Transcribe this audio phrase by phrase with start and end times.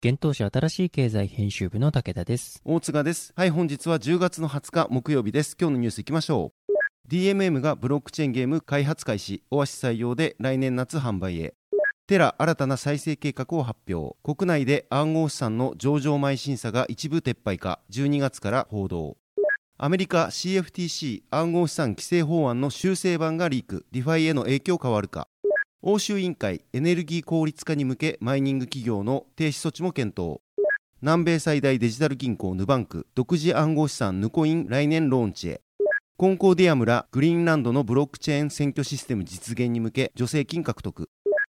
[0.00, 2.62] 幻冬舎新しい経済編集部の武田です。
[2.64, 3.32] 大塚です。
[3.34, 5.56] はい、本日は10月の20日木曜日です。
[5.60, 6.72] 今日のニュースいきましょう。
[7.10, 11.54] DMM がブロックチェーンゲーム開発開始、 Oasys 採用で来年夏販売へ。
[12.06, 14.16] テラ新たな再生計画を発表。
[14.22, 19.16] 国内で暗号資産の上場前審査が一部撤廃か、12月から報道。
[19.78, 25.26] アメリカ CFTC 暗号資産規制法案の修正版がリーク、 DeFi への影響変わるか。
[25.90, 30.42] 欧州委員会エネルギー効率化に向けマイニング企業の停止措置も検討。
[31.00, 35.62] 南米最大デジタル銀行ヌバンク独自暗号資産ヌコイン来年ローンチへ
[36.18, 41.08] コンコーディア村グリーンランドのブロックチェーン選挙システム実現に向け助成金獲得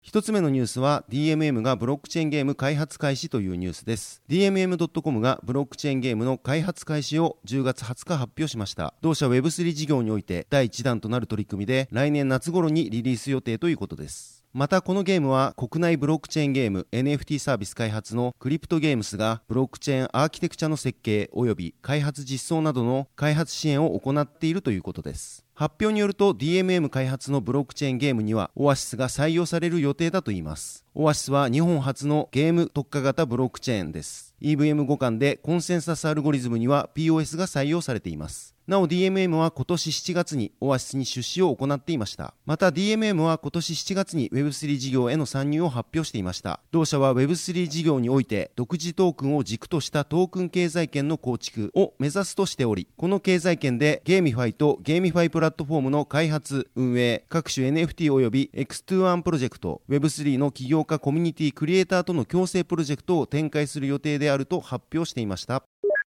[0.09, 4.23] 一つ目のニュースは DMM がブロックチェーンゲーム開発開始というニュースです。
[4.27, 8.95] DMM.com がブロックチェーンゲームの開発開始を10月20日発表しました。
[9.01, 14.38] 同社 Web3 事業において第1弾となる取り組みで来年夏頃にリリース予定ということです。
[14.51, 25.45] またこのゲームは国内ブロックチェーンゲーム NFT サービス開発のクリプトゲームスがブロックチェーンアーキテクチャの設計及び開発実装などの開発支援を行っているということです。
[25.53, 30.83] 発表によると DMM 開発のブロックチェーンゲームには Oasys が採用される予定だといいます。
[30.95, 34.33] Oasys は日本発のゲーム特化型ブロックチェーンです。
[34.41, 38.55] EVM 互換でコンセンサスアルゴリズムには PoS が採用されています。
[38.69, 42.35] なお DMM は今年7月に Oasys に出資を行っていました。
[42.45, 46.59] また DMM は今年7月に Web3 事業への参入を発表していました。
[46.69, 65.63] 同社は Web3 事業において独自トークンを軸としたトークン経済圏の構築を目指すとしておりこの経済圏で GameFi と GameFi プラットフォームの開発運営各種 NFT 及び X21 プロジェクト Web3 の起業家コミュニティクリエイターとの共生プロジェクトを展開する予定であると発表していました。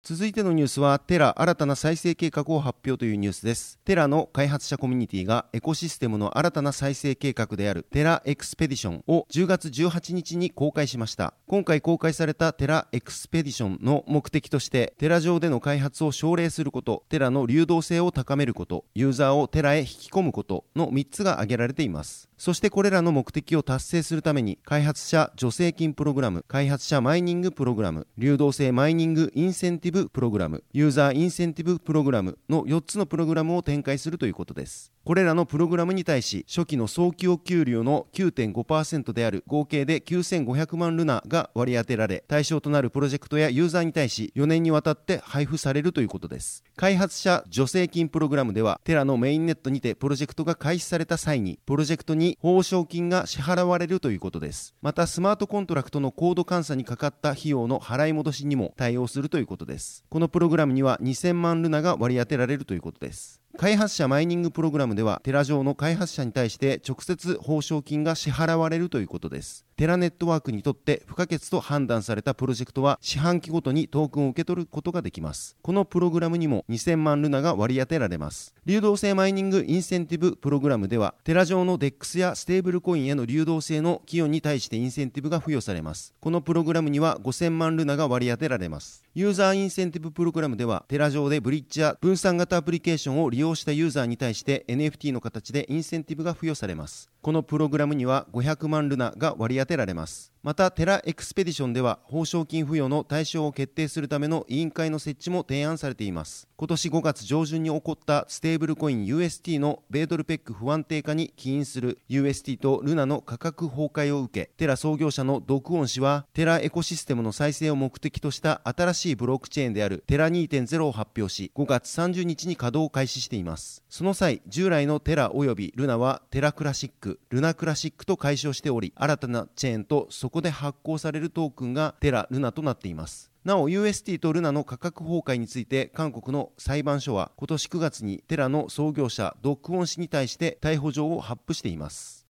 [0.06, 3.78] 続いてのニュースはテラ新たな再生計画を発表というニュースです。
[3.86, 11.32] テラの開発者コミュニティがエコシステムの新たな再生計画であるテラエクスペディションを10月18日に公開しました。
[11.46, 22.28] 今回公開されたテラエクスペディションの目的としてテラ上での開発を奨励することテラの流動性を高めることユーザーをテラへ引き込むことの3つが挙げられています。
[22.36, 34.93] そしてこれらの目的を達成するために開発者助成金プログラム開発者マイニングプログラム流動性マイニングインセンティブプログラムユーザーインセンティブプログラムの4つのプログラムを展開するということです。
[35.04, 46.64] これらのプログラムに対し初期の早期お給料の9.5%である合計で9500万ルナが割り当てられ対象となるプロジェクトやユーザーに対し4年にわたって配布されるということです。
[46.76, 54.74] 開発者助成金プログラムではテラのメインネットにてプロジェクトが開始された際にプロジェクトに報奨金が支払われるということです。
[54.80, 60.02] またスマートコントラクトのコード監査にかかった費用の払い戻しにも対応するということです。
[60.08, 63.43] このプログラムには2000万ルナが割り当てられるということです。
[63.56, 69.64] 開発者マイニングプログラムではテラ上の開発者に対して直接報奨金が支払われるということです。
[69.76, 75.56] テラネットワークにとって不可欠と判断されたプロジェクトは四半期ごとにトークンを受け取ることができます。
[75.62, 78.54] このプログラムにも2000万ルナが割り当てられます。
[78.66, 86.14] 流動性マイニングインセンティブプログラムではテラ上の DEX やステーブルコインへの流動性の寄与に対してインセンティブが付与されます。
[86.20, 89.02] このプログラムには5000万ルナが割り当てられます。
[89.16, 97.10] ユーザーインセンティブプログラムではテラ上でブリッジや分散型アプリケーションを利用したユーザーに対して NFT の形でインセンティブが付与されます。
[97.24, 100.33] このプログラムには500万ルナが割り当てられます。
[100.44, 106.48] またテラエクスペディションでは報奨金付与の対象を決定するための委員会の設置も提案されています。
[106.58, 123.82] 今年5月上旬に起こったステーブルコイン UST の米ドルペック不安定化に起因する UST とルナの価格崩壊を受けテラ創業者のドクオン氏はテラエコシステムの再生を目的とした新しいブロックチェーンであるテラ2.0を発表し5月30日に稼働を開始しています。
[123.88, 133.30] その際従来のテラ及びルナはテラクラシックルナクラシックと解消しており新たなチェーンとそこで発行されるトークンがテラ・ルナとなっています。
[133.44, 142.26] なお UST とルナの価格崩壊について韓国の裁判所は今年9月にテラの創業者ドックウォン氏に対して逮捕状を発布しています。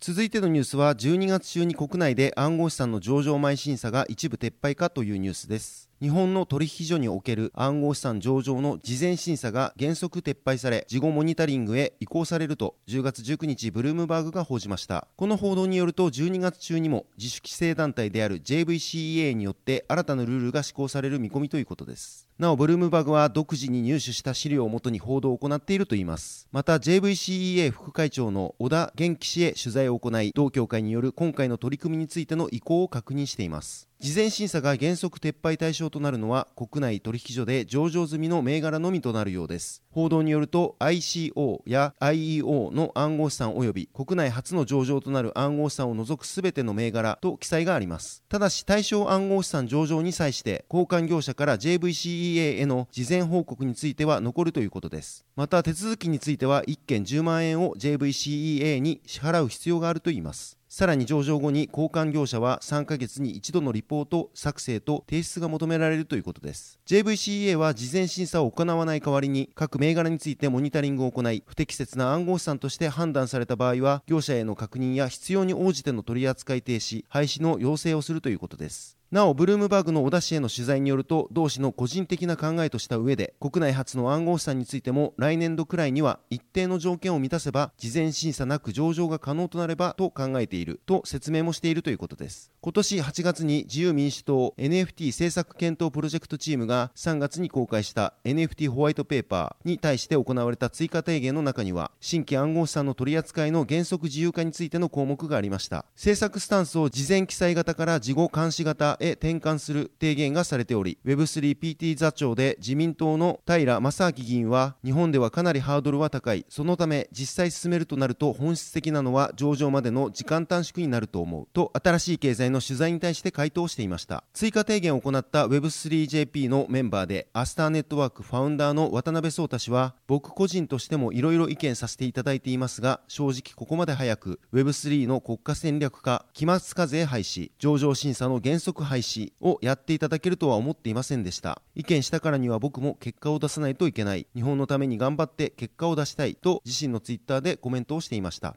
[0.00, 5.91] 続いてのニュースは12月中に国内で暗号資産の上場前審査が一部撤廃かというニュースです。
[6.02, 15.06] 日本の取引所における暗号資産上場の事前審査が原則撤廃され事後モニタリングへ移行されると10月19日ブルームバーグが報じました。
[15.14, 22.28] この報道によると12月中にも自主規制団体である JVCEA によって新たなルールが施行される見込みということです。
[22.36, 26.48] なおブルームバーグは独自に入手した資料をもとに報道を行っているといいます。
[26.50, 33.88] また JVCEA 副会長の小田元気氏へ取材を行い同協会による今回の取り組みについての意向を確認しています。
[34.02, 39.80] 事前審査が原則撤廃対象となるのは国内取引所で上場済みの銘柄のみとなるようです。
[39.92, 48.24] 報道によると ICO や IEO の暗号資産及び国内初の上場となる暗号資産を除くすべての銘柄と記載があります。
[48.28, 55.24] ただし対象暗号資産上場に際して交換業者から JVCEA への事前報告については残るということです。
[55.36, 60.58] また手続きについては1件10万円を JVCEA に支払う必要があるといいます。
[60.74, 66.78] さらに上場後に交換業者は3ヶ月に一度のリポート作成と提出が求められるということです。
[66.86, 79.01] JVCA は事前審査を行わない代わりに各銘柄についてモニタリングを行い不適切な暗号資産として判断された場合は業者への確認や必要に応じての取扱い停止廃止の要請をするということです。
[79.12, 92.50] なおブルームバーグの小田氏への取材によると同氏の個人的な考えとした上で国内初の暗号資産についても来年度くらいには一定の条件を満たせば事前審査なく上場が可能となればと考えていると説明もしているということです。
[92.62, 105.84] 今年8月に自由民主党 NFT 政策検討プロジェクトチームが3月に公開した NFT ホワイトペーパーに対して行われた追加提言の中には新規暗号資産の取り扱いの原則自由化についての項目がありました。
[105.96, 116.46] 政策スタンスを事前記載型から事後監視型へ転換する提言がされており Web3PT 座長で自民党の平正明議員は日本ではかなりハードルは高い。
[116.48, 124.24] そのため実際進めるとなると本質的なのは上場までの時間短縮になると思うと新しい経済の取材に対して回答していました。
[124.32, 138.91] 追加提言を行った Web3JP のメンバーでアスターネットワークファウンダーの渡辺壮太氏は僕個人としてもいろいろ意見させていただいていますが正直ここまで早く Web3 の国家戦略化期末課税廃止上場審査の原則廃止
[139.40, 148.56] をやっていただけるとは思っていませんでした意見したからには僕も結果を出さないといけない日本のために頑張って結果を出したいと自身のツイッターでコメントをしていました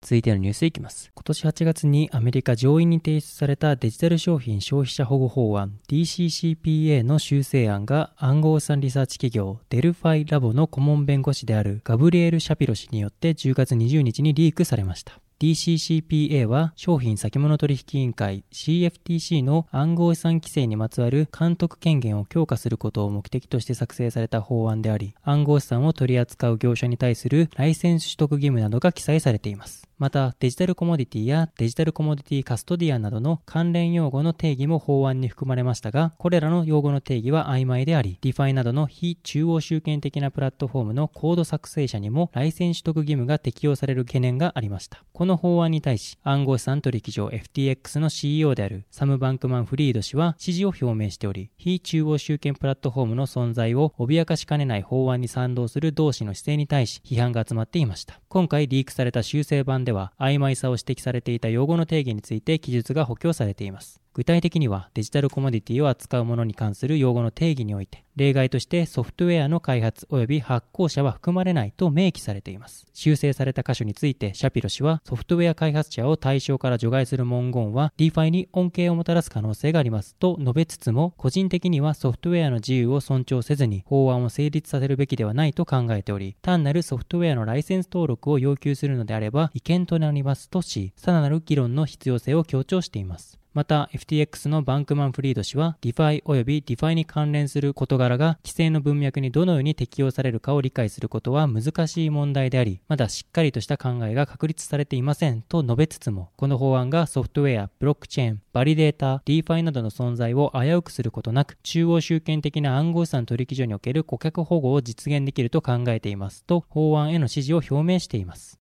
[0.00, 1.10] 続いてのニュースいきます。
[1.12, 15.20] 今年8月にアメリカ上院に提出されたデジタル商品消費者保護法案 DCCPA の修正案が暗号資産リサーチ企業デルファイラボの顧問弁護士であるガブリエル・シャピロ氏によって10月20日にリークされました。
[15.40, 29.87] DCCPA は商品先物取引委員会 CFTC の暗号資産規制にまつわる監督権限を強化することを目的として作成された法案であり、暗号資産を取り扱う業者に対するライセンス取得義務などが記載されています。
[29.98, 45.02] また、デジタルコモディティやデジタルコモディティカストディアンなどの関連用語の定義も法案に含まれましたが、これらの用語の定義は曖昧であり、DeFi などの非中央集権的なプラットフォームのコード作成者にもライセン取得義務が適用される懸念がありました。
[45.12, 58.20] この法案に対し、暗号資産取引所 FTX の CEO であるサム・バンクマン・フリード氏は支持を表明しており、非中央集権プラットフォームの存在を脅かしかねない法案に賛同する同氏の姿勢に対し批判が集まっていました。
[58.30, 64.02] 今回リークされた修正版では曖昧さを指摘されていた用語の定義について記述が補強されています。
[64.12, 72.86] 具体的にはデジタルコモディティを扱うものに関する用語の定義において、例外としてソフトウェアの開発及び発行者は含まれないと明記されています。
[72.92, 93.38] 修正された箇所についてシャピロ氏はソフトウェア開発者を対象から除外する文言は DeFi に恩恵をもたらす可能性がありますと述べつつも、個人的にはソフトウェアの自由を尊重せずに法案を成立させるべきではないと考えており、単なるソフトウェアのライセンス登録を要求するのであれば違憲となりますとし、さらなる議論の必要性を強調しています。
[93.58, 118.58] また FTX のバンクマン・フリード氏は DeFi 及び DeFi に関連する事柄柄が規制の文脈にどのように適用されるかを理解することは難しい問題であり、まだしっかりとした考えが確立されていませんと述べつつも、この法案がソフトウェア、ブロックチェーン、バリデータ、DeFi などの存在を危うくすることなく、中央集権的な暗号資産取引所における顧客保護を実現できると考えていますと、法案への支持を表明しています。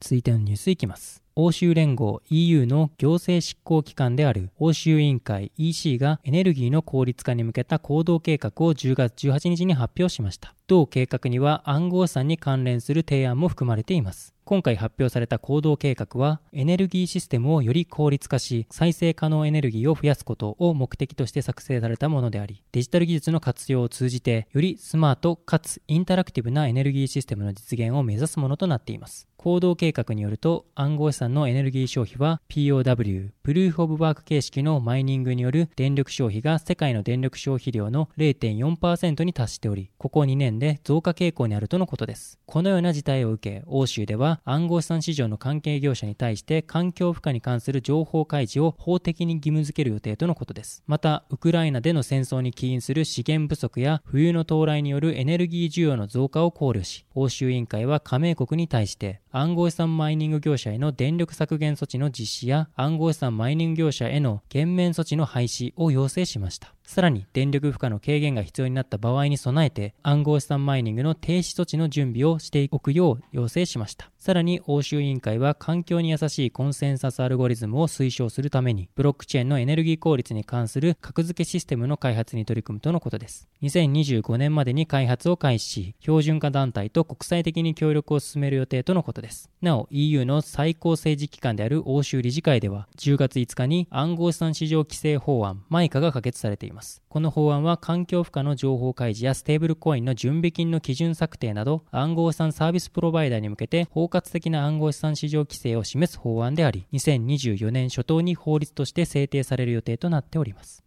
[0.00, 1.22] 続いてのニュースいきます。
[1.34, 10.54] 欧州連合 EU の行政執行機関である欧州委員会 EC がエネルギーの効率化に向けた行動計画を10月18日に発表しました。
[10.66, 14.34] 同計画には暗号資産に関連する提案も含まれています。
[14.44, 29.28] 今回発表された行動計画は、エネルギーシステムをより効率化し、再生可能エネルギーを増やすことを目的として作成されたものであり、デジタル技術の活用を通じて、よりスマートかつインタラクティブなエネルギーシステムの実現を目指すものとなっています。
[29.36, 42.38] 行動計画によると、暗号資産のエネルギー消費は POW、プルーフオブワーク形式のマイニングによる電力消費が世界の電力消費量の0.4%に達しており、ここ2年で増加傾向にあるとのことです。
[42.46, 50.82] このような事態を受け、欧州では暗号資産市場の関係業者に対して環境負荷に関する情報開示を法的に義務付ける予定とのことです。
[50.86, 66.74] また、ウクライナでの戦争に起因する資源不足や冬の到来によるエネルギー需要の増加を考慮し、欧州委員会は加盟国に対して暗号資産マイニング業者への電力削減措置の実施や暗号資産マイニング業者への減免措置の廃止を要請しました。
[66.92, 74.10] さらに電力負荷の軽減が必要になった場合に備えて暗号資産マイニングの停止措置の準備をしておくよう要請しました。
[74.18, 83.48] さらに欧州委員会は環境に優しいコンセンサスアルゴリズムを推奨するためにブロックチェーンのエネルギー効率に関する格付けシステムの開発に取り組むとのことです。
[83.62, 89.50] 2025年までに開発を開始し、標準化団体と国際的に協力を進める予定とのことです。
[89.62, 96.81] なお EU の最高政治機関である欧州理事会では10月5日に暗号資産市場規制法案マイカが可決されています。
[97.08, 110.84] この法案は環境負荷の情報開示やステーブルコインの準備金の基準策定など暗号資産サービスプロバイダーに向けて包括的な暗号資産市場規制を示す法案であり2024年初頭に法律として制定される予定となっております。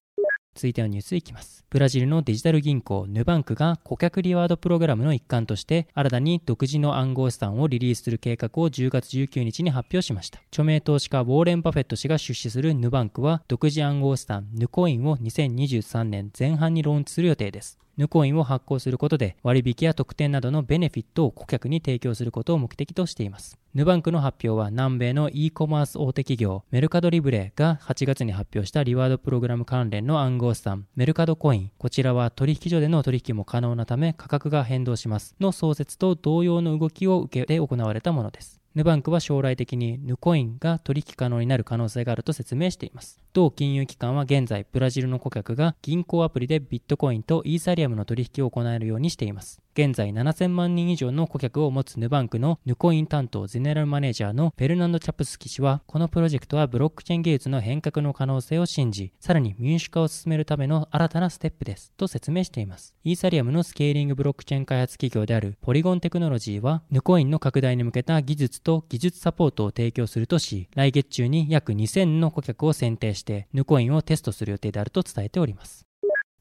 [0.56, 1.66] 続いてのニュースいきます。
[1.70, 10.40] ブラジルのデジタル銀行ヌバンクが顧客リワードプログラムの一環として新たに独自の暗号資産をリリースする計画を10月19日に発表しました。
[10.48, 17.78] 著名投資家ウォーレン・バフェット氏が出資するヌバンクは独自暗号資産ヌコインを2023年前半にローンチする予定です。
[17.98, 23.58] ヌコインを発行することで割引や特典などのベネフィットを顧客に提供することを目的としています。
[23.76, 43.22] ヌバンクの発表は南米の e コマース大手企業メルカドリブレが8月に発表したリワードプログラム関連の暗号資産メルカドコインこちらは取引所での取引も可能なため価格が変動しますの創設と同様の動きを受けて行われたものですヌバンクは将来的にヌコインが取引可能になる可能性があると説明しています。
[43.32, 49.62] 同金融機関は現在、ブラジルの顧客が銀行アプリでビットコインとイーサリアムの取引を行えるようにしています。
[49.78, 62.96] 現在7000万人以上の顧客を持つヌバンクのヌコイン担当ゼネラルマネージャーのフェルナンド・チャプスキ氏は、このプロジェクトはブロックチェーン技術の変革の可能性を信じ、さらに民主化を進めるための新たなステップです、と説明しています。
[63.04, 75.86] イーサリアムのスケーリングブロックチェーン開発企業であるポリゴンテクノロジーは、ヌコインの拡大に向けた技術と技術サポートを提供するとし、来月中に約2000の顧客を選定して、ヌコインをテストする予定であると伝えております。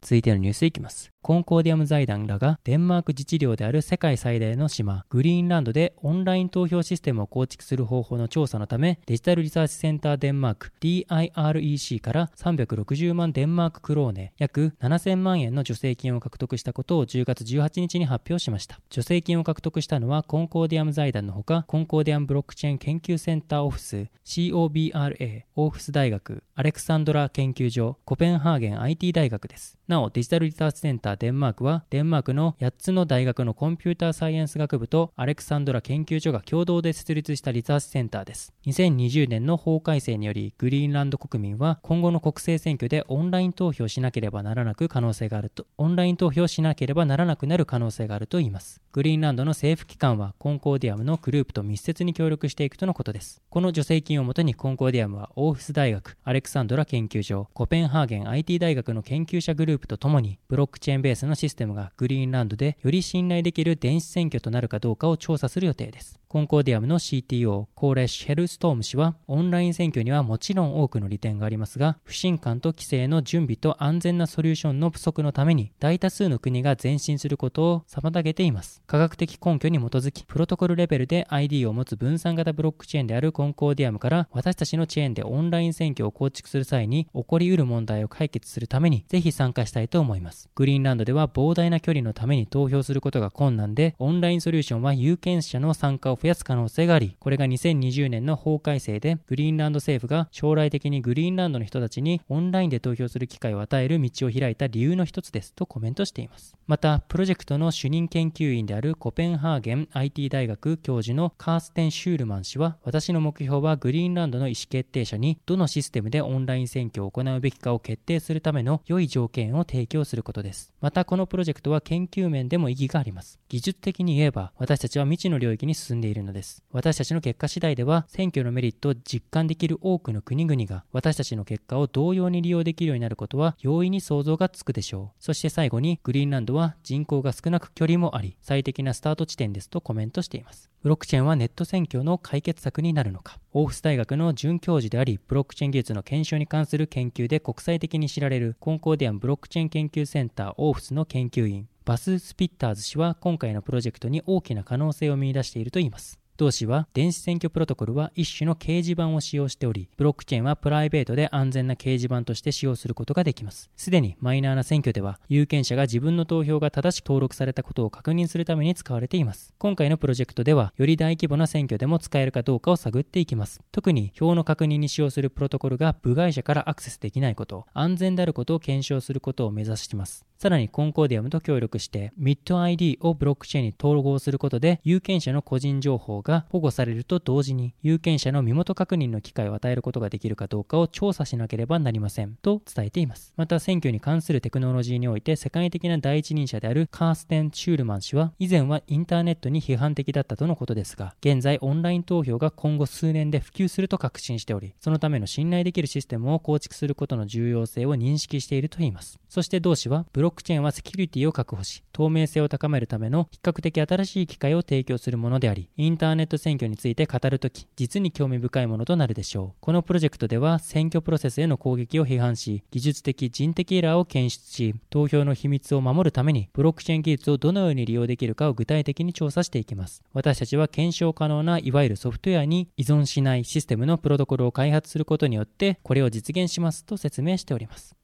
[0.03, 1.14] 続いてのニュースいきます。
[1.25, 18.79] コンコーディアム財団らがデンマーク自治領である世界最大の島グリーンランドでオンライン投票システムを構築する方法の調査のためデジタルリサーチセンターデンマーク DIREC から360万デンマーククローネ約7000万円の助成金を獲得したことを10月18日に発表しました。
[18.91, 29.79] 助成金を獲得したのはコンコーディアム財団のほかコンコーディアムブロックチェーン研究センターオフィス COBRA オフス大学アレクサンドラ研究所コペンハーゲン IT 大学です。
[29.89, 38.53] なおデジタルリサーチセンターデンマークはデンマークの8つの大学のコンピューターサイエンス学部とアレクサンドラ研究所が共同で設立したリサーチセンターです。
[38.67, 48.81] 2020年の法改正によりグリーンランド国民は今後の国政選挙でオンライン投票しなければならなく可能性があると、オンライン投票しなければならなくなる可能性があると言います。
[48.93, 53.43] グリーンランドの政府機関はコンコーディアムのグループと密接に協力していくとのことです。
[53.51, 66.19] この助成金をもとにコンコーディアムはオーフス大学、アレクサンドラ研究所、コペンハーゲン IT 大学の研究者グループとともにブロックチェーンベースのシステムがグリーンランドでより信頼できる電子選挙となるかどうかを調査する予定です。
[66.35, 78.83] コンコーディアムの CTO、コーレ・シェルストーム氏は、オンライン選挙にはもちろん多くの利点がありますが、不信感と規制の準備と安全なソリューションの不足のために、大多数の国が前進することを妨げています。
[78.89, 90.51] 科学的根拠に基づき、プロトコルレベルで ID を持つ分散型ブロックチェーンであるコンコーディアムから、私たちのチェーンでオンライン選挙を構築する際に起こり得る問題を解決するために、ぜひ参加したいと思います。
[90.57, 106.57] グリーンランドでは膨大な距離のために投票することが困難で、オンラインソリューションは有権者の参加を増やす可能性があり、これが2020年の法改正で、グリーンランド政府が将来的にグリーンランドの人たちにオンラインで投票する機会を与える道を開いた理由の一つですとコメントしています。
[106.67, 120.73] また、プロジェクトの主任研究員であるコペンハーゲン IT 大学教授のカーステン・シュールマン氏は、私の目標はグリーンランドの意思決定者にどのシステムでオンライン選挙を行うべきかを決定するための良い条件を提供することです。
[120.81, 123.39] また、このプロジェクトは研究面でも意義があります。
[123.51, 126.63] 技術的に言えば、私たちは未知の領域に進んでいるいるのです。
[126.71, 135.23] 私たちの結果次第では、選挙のメリットを実感できる多くの国々が、私たちの結果を同様に利用できるようになることは、容易に想像がつくでしょう。
[135.23, 140.71] そして最後に、グリーンランドは人口が少なく距離もあり、最適なスタート地点ですとコメントしています。
[140.83, 143.39] ブロックチェーンはネット選挙の解決策になるのか。
[143.55, 156.24] オーフス大学の准教授であり、ブロックチェーン技術の検証に関する研究で国際的に知られるコンコーディアンブロックチェーン研究センターオーフスの研究員、バス・スピッターズ氏は今回のプロジェクトに大きな可能性を見出しているといいます。
[156.37, 163.71] 同氏は電子選挙プロトコルは一種の掲示板を使用しており、ブロックチェーンはプライベートで安全な掲示板として使用することができます。
[163.77, 169.55] すでにマイナーな選挙では、有権者が自分の投票が正しく登録されたことを確認するために使われています。
[169.59, 173.61] 今回のプロジェクトでは、より大規模な選挙でも使えるかどうかを探っていきます。
[173.71, 180.27] 特に票の確認に使用するプロトコルが部外者からアクセスできないこと、安全であることを検証することを目指しています。
[180.45, 193.33] さらにコンコーディアムと協力して MID をブロックチェーンに統合することで有権者の個人情報が保護されると同時に有権者の身元確認の機会を与えることができるかどうかを調査しなければなりませんと伝えています。
[193.37, 209.19] また選挙に関するテクノロジーにおいて世界的な第一人者であるカーステン・シュールマン氏は以前はインターネットに批判的だったとのことですが現在オンライン投票が今後数年で普及すると確信しておりそのための信頼できるシステムを構築することの重要性を認識しているといいます。
[209.29, 219.57] そして同氏はブロックチェーンはセキュリティを確保し透明性を高めるための比較的新しい機会を提供するものでありインターーネット選挙について語るとき実に興味深いものとなるでしょう。
[219.61, 230.03] このプロジェクトでは選挙プロセスへの攻撃を批判し、技術的人的エラーを検出し、投票の秘密を守るためにブロックチェーン技術をどのように利用できるかを具体的に調査していきます。
[230.13, 238.04] 私たちは検証可能ないわゆるソフトウェアに依存しないシステムのプロトコルを開発することによってこれを実現しますと説明しております。